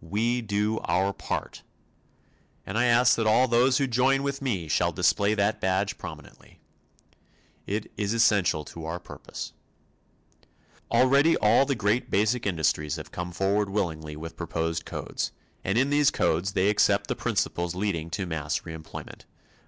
"We 0.00 0.42
do 0.42 0.78
our 0.84 1.12
part," 1.12 1.64
and 2.64 2.78
I 2.78 2.84
ask 2.84 3.16
that 3.16 3.26
all 3.26 3.48
those 3.48 3.78
who 3.78 3.88
join 3.88 4.22
with 4.22 4.40
me 4.40 4.68
shall 4.68 4.92
display 4.92 5.34
that 5.34 5.60
badge 5.60 5.98
prominently. 5.98 6.60
It 7.66 7.90
is 7.96 8.14
essential 8.14 8.64
to 8.66 8.84
our 8.84 9.00
purpose. 9.00 9.52
Already 10.92 11.36
all 11.38 11.66
the 11.66 11.74
great, 11.74 12.12
basic 12.12 12.46
industries 12.46 12.94
have 12.94 13.10
come 13.10 13.32
forward 13.32 13.70
willingly 13.70 14.14
with 14.14 14.36
proposed 14.36 14.84
codes, 14.84 15.32
and 15.64 15.76
in 15.76 15.90
these 15.90 16.12
codes 16.12 16.52
they 16.52 16.70
accept 16.70 17.08
the 17.08 17.16
principles 17.16 17.74
leading 17.74 18.08
to 18.10 18.24
mass 18.24 18.60
reemployment. 18.60 19.22